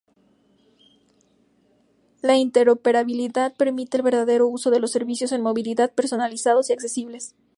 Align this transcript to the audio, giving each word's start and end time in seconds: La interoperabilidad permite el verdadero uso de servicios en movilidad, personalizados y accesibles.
La 2.23 2.35
interoperabilidad 2.37 3.53
permite 3.55 3.97
el 3.97 4.01
verdadero 4.03 4.47
uso 4.47 4.71
de 4.71 4.87
servicios 4.87 5.31
en 5.31 5.43
movilidad, 5.43 5.91
personalizados 5.93 6.71
y 6.71 6.73
accesibles. 6.73 7.35